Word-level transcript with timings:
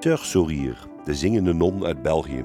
Sœur 0.00 0.24
Sourire, 0.24 0.76
de 1.04 1.14
zingende 1.14 1.52
non 1.52 1.84
uit 1.84 2.02
België. 2.02 2.44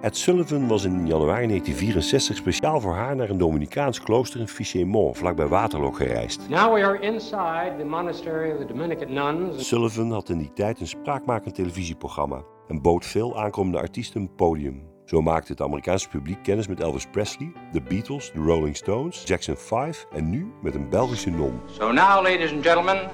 Ed 0.00 0.16
Sullivan 0.16 0.68
was 0.68 0.84
in 0.84 1.06
januari 1.06 1.46
1964 1.46 2.36
speciaal 2.36 2.80
voor 2.80 2.94
haar 2.94 3.16
naar 3.16 3.30
een 3.30 3.38
Dominicaans 3.38 4.00
klooster 4.00 4.40
in 4.40 4.48
Fichémont, 4.48 5.16
vlakbij 5.16 5.46
Waterloo, 5.46 5.90
gereisd. 5.90 6.48
Now 6.48 6.74
we 6.74 6.84
are 6.84 7.00
inside 7.00 7.74
the 7.78 7.84
monastery 7.84 8.50
of 8.50 8.58
the 8.58 8.64
Dominican 8.64 9.12
nuns. 9.12 9.68
Sullivan 9.68 10.10
had 10.10 10.28
in 10.28 10.38
die 10.38 10.52
tijd 10.52 10.80
een 10.80 10.86
spraakmakend 10.86 11.54
televisieprogramma 11.54 12.42
en 12.68 12.82
bood 12.82 13.06
veel 13.06 13.40
aankomende 13.40 13.78
artiesten 13.78 14.20
een 14.20 14.34
podium. 14.34 14.82
Zo 15.04 15.22
maakte 15.22 15.52
het 15.52 15.60
Amerikaanse 15.60 16.08
publiek 16.08 16.42
kennis 16.42 16.66
met 16.66 16.80
Elvis 16.80 17.06
Presley, 17.06 17.52
de 17.72 17.80
Beatles, 17.80 18.32
de 18.32 18.40
Rolling 18.40 18.76
Stones, 18.76 19.22
Jackson 19.24 19.56
5 19.56 20.06
en 20.12 20.30
nu 20.30 20.52
met 20.62 20.74
een 20.74 20.88
Belgische 20.88 21.30
non. 21.30 21.60
So 21.66 21.92
now, 21.92 22.22
ladies 22.22 22.52
and 22.52 22.66
gentlemen, 22.66 23.10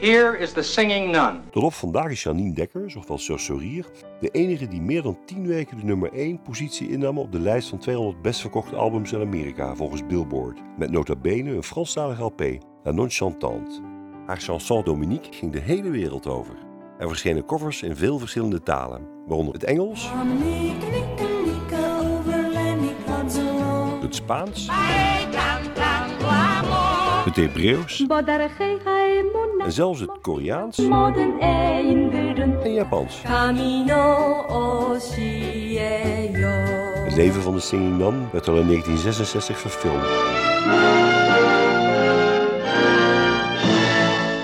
here 0.00 0.38
is 0.38 0.52
the 0.52 0.62
singing 0.62 1.10
nun. 1.10 1.40
Tot 1.50 1.62
op 1.62 1.74
vandaag 1.74 2.10
is 2.10 2.22
Janine 2.22 2.54
Dekker, 2.54 2.94
ofwel 2.96 3.18
Sir 3.18 3.38
Sourier, 3.38 3.86
de 4.20 4.28
enige 4.28 4.68
die 4.68 4.80
meer 4.80 5.02
dan 5.02 5.18
10 5.26 5.46
weken 5.46 5.76
de 5.76 5.84
nummer 5.84 6.12
1 6.12 6.42
positie 6.42 6.90
innam 6.90 7.18
op 7.18 7.32
de 7.32 7.40
lijst 7.40 7.68
van 7.68 7.78
200 7.78 8.22
best 8.22 8.40
verkochte 8.40 8.76
albums 8.76 9.12
in 9.12 9.20
Amerika 9.20 9.74
volgens 9.74 10.06
Billboard. 10.06 10.58
Met 10.78 10.90
nota 10.90 11.16
bene 11.16 11.50
een 11.50 11.62
Franstalige 11.62 12.22
LP, 12.22 12.42
La 12.82 12.92
Non 12.92 13.10
Chantante. 13.10 13.80
Haar 14.26 14.40
chanson 14.40 14.84
Dominique 14.84 15.32
ging 15.32 15.52
de 15.52 15.60
hele 15.60 15.90
wereld 15.90 16.26
over. 16.26 16.54
Er 16.98 17.08
verschenen 17.08 17.44
covers 17.44 17.82
in 17.82 17.96
veel 17.96 18.18
verschillende 18.18 18.62
talen, 18.62 19.08
waaronder 19.26 19.54
het 19.54 19.64
Engels, 19.64 20.10
het 24.00 24.14
Spaans, 24.14 24.68
het 27.24 27.36
Hebreeuws 27.36 28.06
zelfs 29.66 30.00
het 30.00 30.10
Koreaans 30.20 30.78
en 32.62 32.72
Japans. 32.72 33.22
Het 37.04 37.16
leven 37.16 37.42
van 37.42 37.54
de 37.54 37.60
Singing 37.60 37.98
Nun 37.98 38.28
werd 38.32 38.48
al 38.48 38.56
in 38.56 38.66
1966 38.66 39.58
verfilmd. 39.58 40.06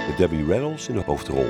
Met 0.08 0.16
Debbie 0.16 0.46
Reynolds 0.46 0.88
in 0.88 0.94
de 0.94 1.02
hoofdrol. 1.06 1.46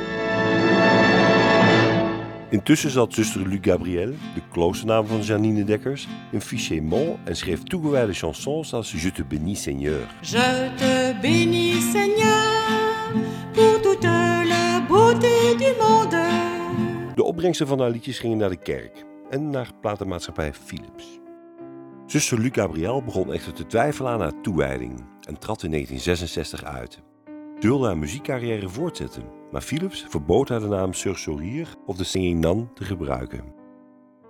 Intussen 2.55 2.91
zat 2.91 3.15
zuster 3.15 3.49
Luc 3.49 3.59
Gabriel, 3.61 4.11
de 4.35 4.41
kloosternaam 4.51 5.07
van 5.07 5.21
Janine 5.21 5.65
Dekkers, 5.65 6.09
in 6.31 6.41
Fichémont 6.41 7.19
en 7.25 7.37
schreef 7.37 7.63
toegewijde 7.63 8.13
chansons 8.13 8.73
als 8.73 8.93
Je 8.93 9.13
te 9.13 9.25
bénis 9.25 9.63
Seigneur. 9.63 10.15
Je 10.21 10.71
te 10.77 11.15
bénis, 11.21 11.91
Seigneur, 11.91 12.84
pour 13.53 13.81
toute 13.83 14.05
la 14.49 14.81
beauté 14.89 15.57
du 15.57 15.73
monde. 15.81 16.23
De 17.15 17.23
opbrengsten 17.23 17.67
van 17.67 17.81
haar 17.81 17.91
liedjes 17.91 18.19
gingen 18.19 18.39
naar 18.39 18.49
de 18.49 18.57
kerk 18.57 19.05
en 19.31 19.51
naar 19.51 19.71
platenmaatschappij 19.81 20.53
Philips. 20.53 21.21
Zuster 22.07 22.39
Luc 22.39 22.53
Gabriel 22.53 23.03
begon 23.03 23.33
echter 23.33 23.53
te 23.53 23.67
twijfelen 23.67 24.11
aan 24.13 24.21
haar 24.21 24.41
toewijding 24.41 24.93
en 25.21 25.39
trad 25.39 25.63
in 25.63 25.71
1966 25.71 26.65
uit. 26.65 27.03
Ze 27.61 27.69
wilde 27.69 27.87
haar 27.87 27.99
muziekcarrière 27.99 28.69
voortzetten, 28.69 29.23
maar 29.51 29.63
Philips 29.63 30.07
verbood 30.09 30.49
haar 30.49 30.61
de 30.61 30.67
naam 30.67 30.93
Sir 30.93 31.17
Sourier 31.17 31.75
of 31.87 31.97
de 31.97 32.05
Singing 32.05 32.41
Nan 32.41 32.71
te 32.75 32.85
gebruiken. 32.85 33.55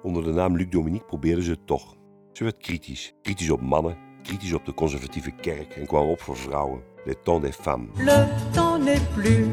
Onder 0.03 0.25
de 0.25 0.33
naam 0.33 0.57
Luc 0.57 0.69
Dominique 0.69 1.07
probeerde 1.07 1.43
ze 1.43 1.51
het 1.51 1.67
toch. 1.67 1.97
Ze 2.33 2.45
werd 2.45 2.59
kritisch, 2.59 3.15
kritisch 3.23 3.51
op 3.51 3.61
mannen, 3.61 3.97
kritisch 4.23 4.53
op 4.53 4.65
de 4.65 4.75
conservatieve 4.75 5.31
kerk 5.31 5.77
en 5.77 5.87
kwam 5.87 6.09
op 6.09 6.21
voor 6.21 6.37
vrouwen, 6.37 6.83
le 7.05 7.15
temps 7.15 7.41
des 7.41 7.53
femmes. 7.53 7.89
Le 7.99 8.27
temps 8.53 8.79
n'est 8.79 9.03
plus, 9.15 9.47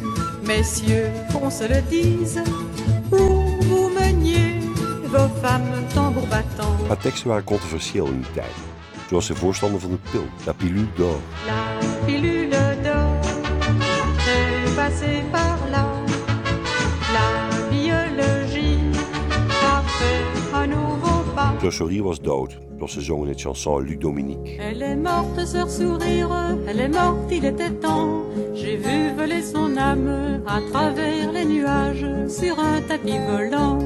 messieurs, 0.45 1.09
qu'on 1.31 1.49
se 1.49 1.67
le 1.67 1.81
dise, 1.89 2.41
où 3.11 3.17
vous 3.61 3.89
meniez 3.89 4.59
vos 5.05 5.29
femmes 5.41 5.85
tambour 5.93 6.27
battant. 6.27 6.87
Haar 6.87 6.97
teksten 6.97 7.29
waren 7.29 7.43
controversieel 7.43 8.05
in 8.05 8.21
die 8.21 8.31
tijd, 8.33 8.55
zoals 9.09 9.27
de 9.27 9.35
voorstander 9.35 9.79
van 9.79 9.89
de 9.89 9.97
pil, 10.11 10.25
la 10.45 10.53
pilule 10.53 10.87
d'or. 10.95 11.19
La 11.45 11.87
pilule 12.05 12.50
Sir 21.61 21.71
Sourier 21.71 22.03
was 22.03 22.19
dood, 22.19 22.57
zoals 22.77 22.93
ze 22.93 23.01
zong 23.01 23.23
in 23.23 23.29
het 23.29 23.41
chanson 23.41 23.83
Luc 23.83 24.01
Dominique. 24.01 24.57
Elle 24.59 24.81
est 24.81 24.95
morte, 24.95 25.47
sœur 25.47 25.69
sourire, 25.69 26.57
elle 26.67 26.79
est 26.79 26.89
morte, 26.89 27.31
il 27.31 27.45
était 27.45 27.79
temps. 27.79 28.23
J'ai 28.55 28.77
vu 28.77 29.13
voler 29.15 29.43
son 29.43 29.77
âme 29.77 30.41
à 30.47 30.59
travers 30.71 31.31
les 31.31 31.45
nuages 31.45 32.05
sur 32.27 32.59
un 32.59 32.81
tapis 32.87 33.19
volant. 33.27 33.77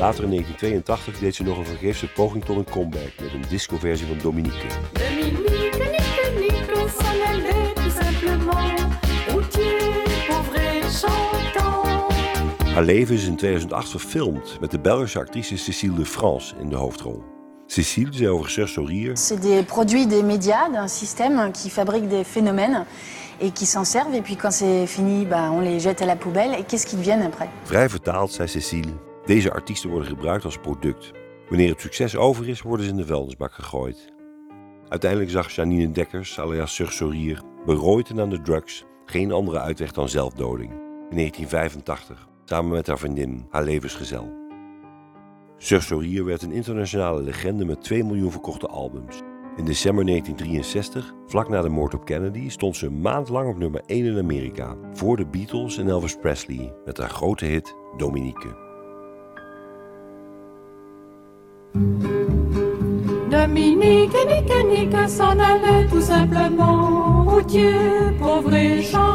Later 0.00 0.24
in 0.24 0.30
1982 0.30 1.18
deed 1.20 1.34
ze 1.34 1.42
nog 1.42 1.58
een 1.58 1.66
vergeefse 1.66 2.08
poging 2.08 2.44
tot 2.44 2.56
een 2.56 2.70
comeback 2.70 3.12
met 3.20 3.32
een 3.32 3.44
discoversie 3.48 4.06
van 4.06 4.18
Dominique. 4.22 4.66
Dominique, 4.92 5.78
Nique, 5.78 6.40
Nique, 6.40 6.88
s'en 6.88 7.20
allait 7.30 7.74
tout 7.74 8.04
simplement. 8.04 8.79
Haar 12.80 12.88
leven 12.88 13.14
is 13.14 13.26
in 13.26 13.36
2008 13.36 13.90
verfilmd 13.90 14.58
met 14.60 14.70
de 14.70 14.78
Belgische 14.78 15.18
actrice 15.18 15.56
Cécile 15.56 15.94
de 15.94 16.04
France 16.04 16.54
in 16.60 16.68
de 16.68 16.76
hoofdrol. 16.76 17.22
Cécile 17.66 18.12
zei 18.12 18.28
over 18.28 18.50
Sir 18.50 18.68
Sourier... 18.68 19.16
C'est 19.16 19.40
des 19.40 19.62
produits 19.62 20.06
des 20.06 20.22
médias, 20.22 20.70
d'un 20.70 20.88
système 20.88 21.52
qui 21.52 21.70
fabrique 21.70 22.08
des 22.08 22.24
phénomènes 22.24 22.86
et 23.38 23.50
qui 23.50 23.66
s'en 23.66 23.84
servent. 23.84 24.14
Et 24.14 24.22
puis 24.22 24.36
quand 24.36 24.50
c'est 24.50 24.86
fini, 24.86 25.26
bah, 25.26 25.50
on 25.52 25.60
les 25.60 25.78
jette 25.78 26.02
à 26.02 26.06
la 26.06 26.16
poubelle. 26.16 26.54
Et 26.54 26.64
qu'est-ce 26.64 26.86
qu'ils 26.86 26.98
deviennent 26.98 27.22
après 27.22 27.50
Vrij 27.64 27.88
vertaald 27.88 28.32
zei 28.32 28.48
Cécile... 28.48 28.92
Deze 29.26 29.52
artiesten 29.52 29.90
worden 29.90 30.08
gebruikt 30.08 30.44
als 30.44 30.58
product. 30.58 31.10
Wanneer 31.48 31.70
het 31.70 31.80
succes 31.80 32.16
over 32.16 32.48
is, 32.48 32.62
worden 32.62 32.86
ze 32.86 32.90
in 32.90 32.96
de 32.96 33.06
vuilnisbak 33.06 33.52
gegooid. 33.52 34.12
Uiteindelijk 34.88 35.30
zag 35.30 35.54
Janine 35.54 35.92
Dekkers, 35.92 36.38
alias 36.38 36.74
Sir 36.74 36.92
Sourier, 36.92 37.42
berooid 37.66 38.10
en 38.10 38.20
aan 38.20 38.30
de 38.30 38.40
drugs, 38.40 38.84
geen 39.06 39.32
andere 39.32 39.60
uitweg 39.60 39.92
dan 39.92 40.08
zelfdoding. 40.08 40.70
In 41.10 41.16
1985, 41.16 42.28
samen 42.50 42.70
met 42.70 42.86
haar 42.86 42.98
vriendin, 42.98 43.46
haar 43.50 43.64
levensgezel. 43.64 44.32
Sir 45.56 45.82
Sourier 45.82 46.24
werd 46.24 46.42
een 46.42 46.52
internationale 46.52 47.22
legende 47.22 47.64
met 47.64 47.82
2 47.82 48.04
miljoen 48.04 48.30
verkochte 48.30 48.66
albums. 48.66 49.22
In 49.56 49.64
december 49.64 50.06
1963, 50.06 51.14
vlak 51.26 51.48
na 51.48 51.62
de 51.62 51.68
moord 51.68 51.94
op 51.94 52.04
Kennedy, 52.04 52.48
stond 52.48 52.76
ze 52.76 52.86
een 52.86 53.00
maand 53.00 53.28
lang 53.28 53.48
op 53.48 53.58
nummer 53.58 53.82
1 53.86 54.04
in 54.04 54.18
Amerika, 54.18 54.76
voor 54.92 55.16
de 55.16 55.26
Beatles 55.26 55.78
en 55.78 55.88
Elvis 55.88 56.16
Presley, 56.16 56.72
met 56.84 56.98
haar 56.98 57.10
grote 57.10 57.44
hit 57.44 57.74
Dominique. 57.96 58.56
Dominique, 63.28 64.24
Nique, 64.26 64.62
Nique 64.62 65.08
s'en 65.08 65.38
allait 65.38 65.88
tout 65.90 66.04
simplement. 66.04 67.28
Routier, 67.28 68.14
pauvre 68.18 68.54
et. 68.54 69.09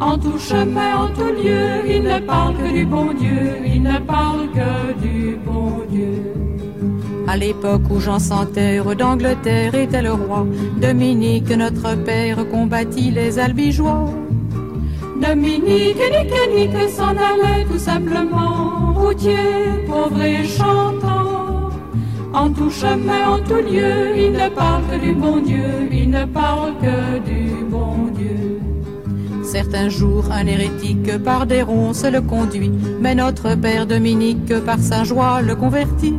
En 0.00 0.16
tout 0.16 0.38
chemin, 0.38 0.96
en 1.04 1.08
tout 1.08 1.32
lieu, 1.42 1.86
il 1.86 2.02
ne 2.02 2.18
parle 2.20 2.56
que 2.56 2.72
du 2.72 2.86
bon 2.86 3.12
Dieu, 3.12 3.58
il 3.66 3.82
ne 3.82 3.98
parle 3.98 4.48
que 4.50 4.98
du 5.00 5.36
bon 5.44 5.82
Dieu. 5.90 6.32
À 7.28 7.36
l'époque 7.36 7.82
où 7.90 8.00
Jean 8.00 8.18
sans 8.18 8.46
terre 8.46 8.96
d'Angleterre 8.96 9.74
était 9.74 10.02
le 10.02 10.14
roi, 10.14 10.46
Dominique, 10.80 11.50
notre 11.50 11.94
père, 11.96 12.48
combattit 12.48 13.10
les 13.10 13.38
albigeois. 13.38 14.10
Dominique, 15.20 15.98
Nique, 16.14 16.48
Nique 16.54 16.88
s'en 16.88 17.10
allait 17.10 17.66
tout 17.70 17.78
simplement, 17.78 18.94
routier, 18.94 19.36
pauvre 19.86 20.22
et 20.22 20.44
chantant. 20.46 21.68
En 22.32 22.48
tout 22.50 22.70
chemin, 22.70 23.34
en 23.34 23.38
tout 23.40 23.62
lieu, 23.70 24.16
il 24.16 24.32
ne 24.32 24.48
parle 24.48 24.82
que 24.90 24.98
du 25.04 25.12
bon 25.12 25.36
Dieu, 25.42 25.88
il 25.92 26.08
ne 26.10 26.24
parle 26.24 26.72
que 26.80 27.18
du 27.18 27.64
bon 27.64 28.08
Dieu. 28.16 28.59
Certains 29.50 29.88
jours, 29.88 30.26
un 30.30 30.46
hérétique 30.46 31.18
par 31.24 31.44
des 31.44 31.62
ronces 31.62 32.04
le 32.04 32.20
conduit, 32.20 32.70
mais 33.00 33.16
notre 33.16 33.56
père 33.56 33.84
Dominique 33.84 34.56
par 34.64 34.78
sa 34.78 35.02
joie 35.02 35.42
le 35.42 35.56
convertit. 35.56 36.14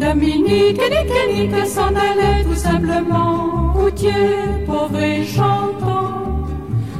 Dominique, 0.00 0.80
Nique, 0.80 1.52
Nique 1.52 1.66
s'en 1.68 1.94
allait 1.94 2.42
tout 2.42 2.56
simplement, 2.56 3.72
routier, 3.72 4.10
pauvre 4.66 5.00
et 5.00 5.24
chantant. 5.24 6.48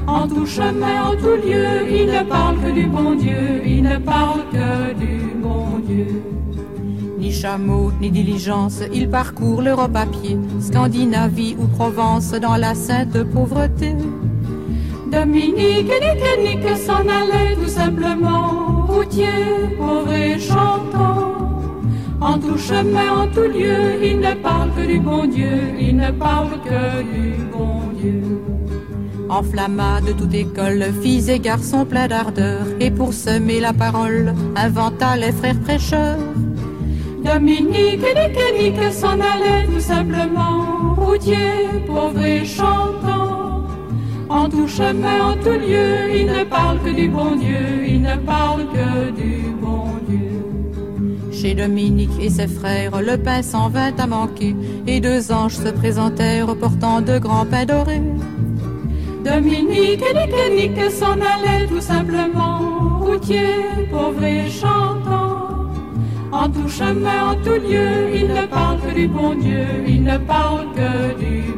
En 0.07 0.29
tout 0.29 0.47
chemin, 0.47 1.09
en 1.09 1.17
tout 1.17 1.35
lieu, 1.45 1.67
il 1.91 2.07
ne 2.07 2.23
parle 2.23 2.57
que 2.61 2.71
du 2.71 2.87
bon 2.87 3.17
Dieu, 3.17 3.61
il 3.67 3.83
ne 3.83 3.97
parle 3.99 4.43
que 4.53 4.95
du 4.95 5.35
bon 5.43 5.81
Dieu. 5.85 6.23
Ni 7.19 7.33
chameau, 7.33 7.91
ni 8.01 8.13
diligence, 8.13 8.83
il 8.95 9.11
parcourt 9.11 9.63
l'Europe 9.63 9.97
à 9.97 10.07
pied, 10.07 10.39
Scandinavie 10.61 11.57
ou 11.59 11.67
Provence 11.67 12.31
dans 12.31 12.55
la 12.55 12.77
sainte 12.77 13.21
pauvreté. 13.25 13.97
Dominique, 15.11 15.91
Nique, 16.03 16.39
Nique 16.45 16.77
s'en 16.77 17.01
allait 17.01 17.55
tout 17.57 17.69
simplement, 17.69 18.87
routier, 18.87 19.27
pauvre 19.79 20.13
et 20.13 20.39
chantant. 20.39 21.37
En 22.21 22.39
tout 22.39 22.59
chemin, 22.59 23.23
en 23.23 23.27
tout 23.29 23.49
lieu, 23.49 24.03
il 24.03 24.21
ne 24.21 24.35
parle 24.35 24.71
que 24.77 24.87
du 24.87 25.01
bon 25.01 25.25
Dieu, 25.27 25.59
il 25.81 25.97
ne 25.97 26.11
parle 26.11 26.51
que 26.65 27.03
du 27.03 27.37
bon 27.53 27.81
Dieu. 27.99 28.23
enflamma 29.31 30.01
de 30.01 30.13
toute 30.13 30.35
école, 30.35 30.85
filles 31.03 31.31
et 31.31 31.39
garçons 31.39 31.85
pleins 31.85 32.09
d'ardeur, 32.09 32.63
et 32.81 32.91
pour 32.91 33.13
semer 33.13 33.61
la 33.61 33.73
parole, 33.73 34.35
inventa 34.57 35.17
les 35.17 35.33
frères 35.33 35.61
prêcheurs. 35.61 36.19
Dominique 37.25 38.03
et 38.03 38.63
Nique 38.63 38.93
s'en 38.93 39.19
allait 39.33 39.67
tout 39.67 39.81
simplement, 39.81 40.95
routier, 40.97 41.69
pauvre 41.87 42.25
et 42.25 42.45
chantant. 42.45 42.98
En 44.29 44.49
tout 44.49 44.69
chemin, 44.69 45.31
en 45.31 45.37
tout 45.37 45.59
lieu, 45.59 46.15
il 46.15 46.27
ne 46.27 46.45
parle 46.45 46.79
que 46.83 46.91
du 46.91 47.09
bon 47.09 47.37
Dieu, 47.37 47.87
il 47.87 48.03
ne 48.03 48.17
parle 48.17 48.67
que 48.67 49.11
du 49.11 49.55
bon 49.61 49.87
Dieu. 50.07 51.33
Chez 51.33 51.55
Dominique 51.55 52.11
et 52.21 52.29
ses 52.29 52.47
frères, 52.47 53.01
le 53.01 53.17
pain 53.17 53.41
s'en 53.41 53.71
vint 53.71 53.95
à 53.97 54.07
manquer, 54.07 54.55
et 54.87 55.01
deux 55.01 55.33
anges 55.33 55.57
se 55.57 55.71
présentèrent 55.71 56.55
portant 56.57 57.01
de 57.01 57.19
grands 57.19 57.47
pains 57.47 57.65
dorés. 57.65 58.03
Dominique 59.25 60.03
et 60.03 60.55
Nique 60.55 60.91
s'en 60.91 61.13
allait 61.13 61.67
tout 61.67 61.81
simplement, 61.81 63.01
routier, 63.01 63.65
pauvre 63.91 64.25
et 64.25 64.49
chantant. 64.51 65.73
En 66.31 66.49
tout 66.51 66.69
chemin, 66.69 67.31
en 67.31 67.35
tout 67.37 67.61
lieu, 67.69 68.15
il 68.15 68.29
ne 68.29 68.47
parle 68.47 68.79
que 68.81 68.95
du 68.95 69.09
bon 69.09 69.35
Dieu, 69.35 69.65
il 69.87 70.03
ne 70.05 70.19
parle 70.19 70.67
que 70.75 71.19
du 71.19 71.41
bon 71.41 71.57
Dieu. 71.57 71.58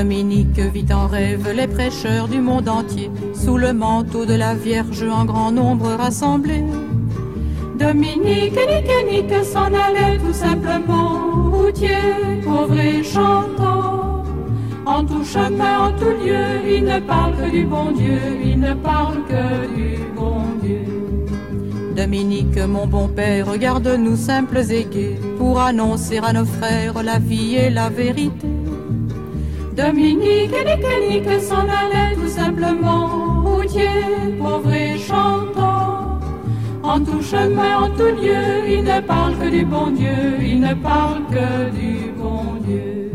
Dominique 0.00 0.58
vit 0.58 0.90
en 0.94 1.08
rêve 1.08 1.46
les 1.54 1.66
prêcheurs 1.66 2.26
du 2.26 2.40
monde 2.40 2.70
entier, 2.70 3.10
sous 3.34 3.58
le 3.58 3.74
manteau 3.74 4.24
de 4.24 4.32
la 4.32 4.54
Vierge 4.54 5.02
en 5.02 5.26
grand 5.26 5.52
nombre 5.52 5.88
rassemblés. 5.90 6.64
Dominique 7.78 8.56
et 8.56 9.04
Nique 9.10 9.44
s'en 9.44 9.66
allait 9.66 10.16
tout 10.16 10.32
simplement, 10.32 11.50
routier, 11.52 11.98
pauvre 12.42 12.80
et 12.80 13.02
chantant. 13.02 14.24
En 14.86 15.04
tout 15.04 15.22
chemin, 15.22 15.88
en 15.88 15.92
tout 15.92 16.16
lieu, 16.24 16.46
il 16.66 16.84
ne 16.84 16.98
parle 17.00 17.36
que 17.36 17.50
du 17.50 17.64
bon 17.64 17.90
Dieu, 17.92 18.20
il 18.42 18.58
ne 18.58 18.72
parle 18.72 19.18
que 19.28 19.66
du 19.76 19.98
bon 20.16 20.40
Dieu. 20.62 20.86
Dominique, 21.94 22.56
mon 22.56 22.86
bon 22.86 23.06
père, 23.08 23.52
regarde-nous 23.52 24.16
simples 24.16 24.62
et 24.70 24.86
gais, 24.86 25.20
pour 25.36 25.60
annoncer 25.60 26.20
à 26.22 26.32
nos 26.32 26.46
frères 26.46 27.02
la 27.02 27.18
vie 27.18 27.56
et 27.56 27.68
la 27.68 27.90
vérité. 27.90 28.48
Dominique 29.80 30.52
et 30.52 31.08
Nique 31.08 31.40
s'en 31.40 31.66
allait 31.80 32.14
tout 32.14 32.28
simplement, 32.28 33.42
routier, 33.42 33.88
pauvre 34.38 34.72
et 34.74 34.98
chantant. 34.98 36.20
En 36.82 37.00
tout 37.00 37.22
chemin, 37.22 37.84
en 37.84 37.90
tout 37.90 38.14
lieu, 38.20 38.68
il 38.68 38.84
ne 38.84 39.00
parle 39.00 39.38
que 39.38 39.48
du 39.48 39.64
bon 39.64 39.90
Dieu, 39.90 40.36
il 40.42 40.60
ne 40.60 40.74
parle 40.74 41.22
que 41.30 41.70
du 41.70 42.10
bon 42.12 42.56
Dieu. 42.66 43.10